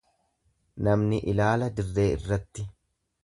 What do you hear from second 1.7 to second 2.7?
dirree irratti.